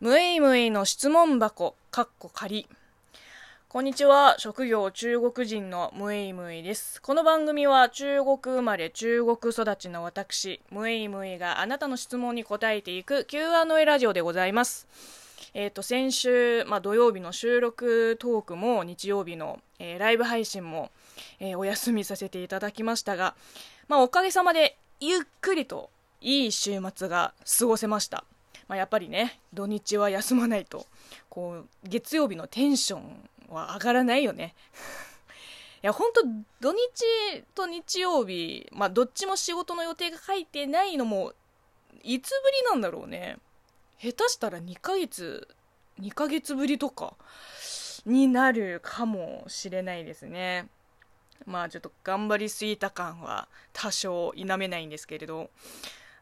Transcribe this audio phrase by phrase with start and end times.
[0.00, 2.68] むいむいの質問箱、かっこ仮。
[3.68, 4.36] こんにちは。
[4.38, 7.02] 職業中国人のムイムイです。
[7.02, 14.86] この番組は中国生まれ中国育ちの私、ムイムイがあなたの質問に答えていく Q&A ラジオでございます。
[15.52, 20.92] えっ、ー、と、先週、まあ、土曜日の収録トークも日曜日の、えー、ライブ配信も、
[21.40, 23.34] えー、お休みさせていただきましたが、
[23.88, 25.90] まあ、おかげさまでゆっくりと
[26.20, 28.22] いい週末が過ごせました。
[28.68, 30.86] まあ、やっぱりね土日は休まないと
[31.30, 34.54] こう月曜日のテンションは上がらないよね。
[35.82, 36.22] いや本当
[36.60, 41.32] 土日と日曜日まあどっちも仕事の予定が書いてないのも
[42.02, 43.38] いつぶりなんだろうね。
[44.00, 45.48] 下手したら2ヶ月
[46.00, 47.14] 2ヶ月ぶりとか
[48.04, 50.68] になるかもしれないですね。
[51.46, 55.50] まあちょっと頑張りすぎた感は多少否めないんですけれど。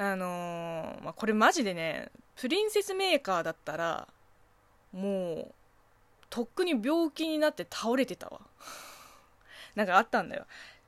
[0.00, 4.08] あのー、まあ、これマジでねプリンセスメーカーだったら
[4.94, 5.54] もう
[6.30, 8.40] とっくに病気になって倒れてたわ。
[9.76, 10.46] なんかあったんだよ。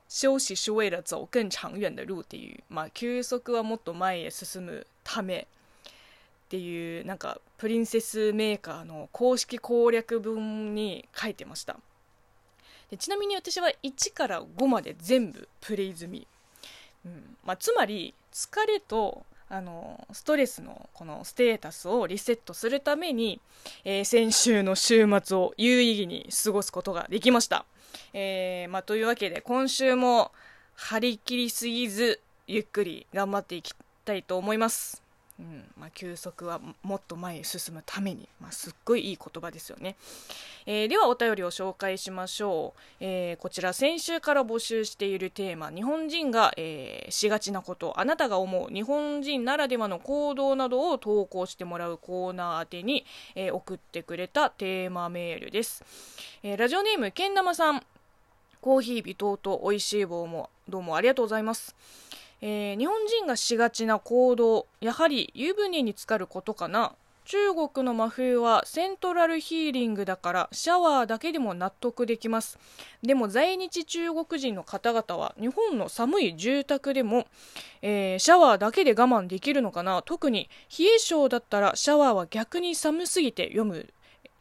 [0.09, 5.41] 休息是为了走更長遠的路っていう、まあ、休息はもっと前へ進むため
[6.45, 11.79] っていうなんかプリンセスメーカーの公式攻略文に書いてました。
[12.89, 16.27] でちなみに私は1から5まで全部プレイ済み、
[17.05, 23.39] うんまあ、つまり疲れとあのストレスのこのステータスをリセットするために、
[23.83, 27.65] えー、先週の週末を有意義に過ごすことができました。
[28.13, 30.31] えー、まあ、というわけで今週も
[30.75, 33.73] 張り切りすぎずゆっくり頑張っていき
[34.05, 35.02] たいと思います。
[35.39, 39.95] うんまあ、休息はもっと前へ進むために、まあ、すっごいいい言葉ですよね、
[40.67, 55.83] えー、ではお便りを紹介しましょう、えー、こちら先週から募集しているテーマ日本人が、えー、しがちなことあなたが思う日本人ならではの行動などを投稿してもらうコーナー宛てに、え送ってくれたテーマメールです、
[56.43, 57.83] えラジオネームけん玉さん。
[58.63, 61.75] コーヒー微糖と美味しい棒もどうもありがとうございます。
[62.45, 66.91] えー、日本人がしがちな行動やはり湯船に浸かることかな。
[67.23, 72.59] 中国の真冬はセントラルヒーリングだからシャワーだけでも納得できます。
[73.01, 77.27] でも在日中国人の方々は日本の寒い住宅でも、
[77.81, 80.01] えー、シャワーだけで我慢できるのかな。
[80.01, 83.87] 特に冷え性だったらシャワーは逆に寒すぎて読む。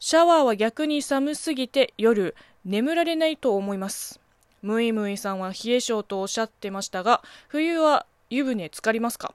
[0.01, 4.22] シャワーは逆に寒すぎて夜眠られないと思います。
[4.63, 9.35] ムイムイさんは冷え性とおっしゃってましたが冬は湯船浸かりますか？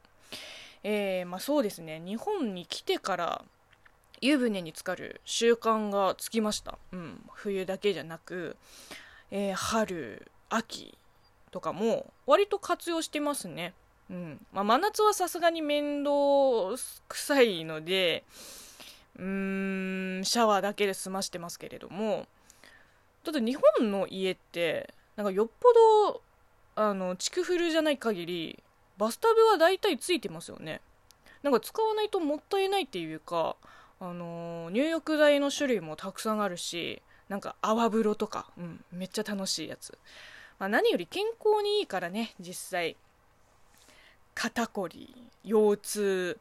[0.84, 2.02] えー、まあ、そうですね。
[2.06, 3.42] 日本に来てから
[4.22, 8.56] 湯船に浸かる習慣がつきました、うん、冬だけじゃなく、
[9.30, 10.98] えー、春秋
[11.52, 13.74] とかも割と活用してますね、
[14.10, 14.40] うん。
[14.54, 16.12] まあ、真夏はさすがに面倒
[17.08, 18.24] くさいので
[19.18, 22.26] うーんシャワーだけで済ましてますけれども
[23.24, 25.74] ただ日本の家ってなんかよっぽ
[26.14, 26.22] ど
[26.76, 28.64] あの築古じゃない限り
[28.98, 30.80] バスタブは大体ついてますよね。
[31.44, 33.56] なんか使わないともったいないっていうか
[34.00, 39.98] あの入浴剤の種類もたくさんあるしなんか泡風呂とか、うん、めっちゃ楽しいやつ、
[40.60, 42.96] まあ、何より健康にいいからね実際。
[44.36, 46.40] 肩こり腰痛、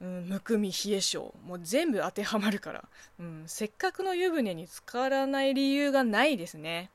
[0.00, 2.84] うん、むくみ冷え性もう全部当てはまるから、
[3.18, 6.90] うん、せっかくの湯船に浸からない理由がないですね。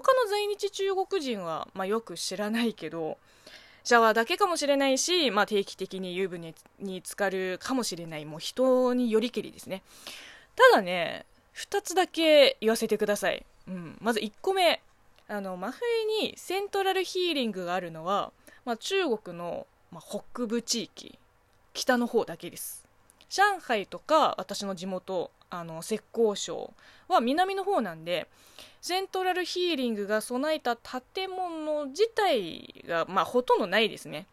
[0.00, 3.16] 他の在日中国人は、まあ、よく知らないけど
[3.84, 8.24] シャワーだけかもしれないし、まあ、定期的に湯船に浸かるかもしれない。
[8.24, 9.82] もう人によりけりですね。
[10.56, 14.82] ただね2つだけ言わせてください、うん、まず1個目。
[15.28, 18.32] あの真冬にセントラルヒーリングがあるのは、
[18.64, 21.16] まあ、中国の、まあ、北部地域。
[21.72, 22.84] 北の方だけです。
[23.28, 25.30] 上海とか私の地元
[25.60, 26.72] あの浙江省
[27.08, 28.28] は南の方なんで
[28.80, 34.26] セントラルヒーリングが備えた建物自体が、まあ、ほとんどないですね。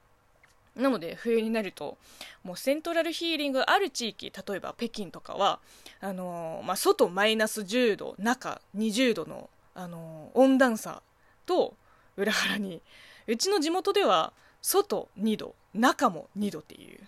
[0.76, 1.98] なので冬になると
[2.44, 5.60] もうセントラルヒーリングがある地域例えば北京とかは
[6.00, 11.02] あのー、まあ、外マイナス10度中20度の、あのー、温暖差
[11.46, 11.74] と
[12.16, 12.82] 裏腹に
[13.28, 14.32] うちの地元では
[14.62, 17.00] 外2度中も2度っていう。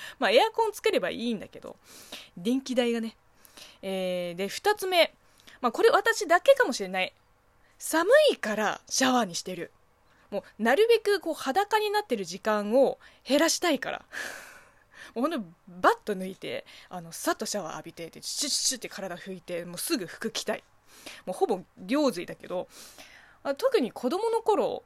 [0.18, 1.76] まあエアコンつければいいんだけど
[2.36, 3.16] 電気代がね、
[3.82, 5.14] えー、で2つ目、
[5.60, 7.12] まあ、これ私だけかもしれない。
[7.78, 9.70] 寒いからシャワーにしてる。
[10.30, 14.04] もうなるべくこう裸になってる時間を減らしたいから。
[15.14, 15.38] もうほんと
[15.68, 20.64] バッと抜いてあのさっとシャワー浴びてでシュッシュッって体拭いてもうすぐ服着たい。
[21.24, 22.68] もうほぼ行水だけど
[23.58, 24.82] 特に子供の頃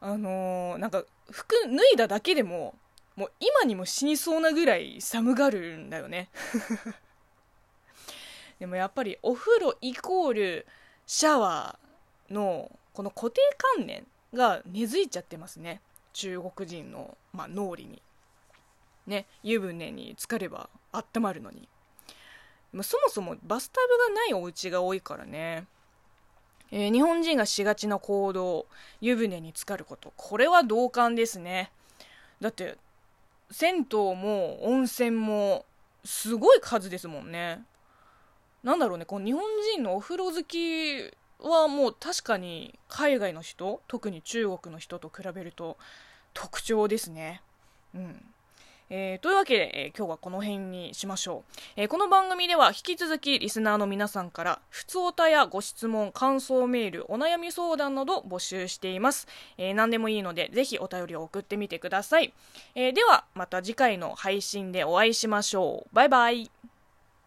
[0.00, 2.74] あのー、なんか服脱いだだけでも
[3.16, 6.30] もう今にも死にそうなぐらい寒がるんだよね。
[8.58, 10.66] でもやっぱりお風呂イコール
[11.06, 13.40] シャワーのこの固定
[13.76, 15.80] 観念が根付いちゃってますね。
[16.12, 18.02] 中国人の、まあ、脳裏に。
[19.06, 21.68] ね湯船に浸かれば温まるのに。
[22.82, 25.66] そもそもバスタブがないお家が多いからね、
[26.70, 28.66] えー、日本人がしがちな行動
[29.00, 30.12] 湯船に浸かること。
[30.16, 31.72] これは同感ですね。
[32.40, 32.78] だって
[33.50, 35.66] 銭湯も温泉も
[36.04, 37.64] すごい数ですもんね。
[38.62, 39.42] なんだろうねこの日本
[39.74, 45.78] 人のお風呂好きはもう確かに海外の人特に中国の人と比べると
[46.34, 47.42] 特徴ですね。
[47.94, 48.24] うん。
[48.90, 62.32] えー、というわけで、えー、今日はこの辺にしましょう、えー、この番組では引き続きリスナーの皆さんから普通おたやご質問感想メールお悩み相談など募集しています、え何でもいいのでぜひお便りを送ってみてください、
[62.74, 65.94] えではまた次回の配信でお会いしましょう。
[65.94, 66.50] バイバイ。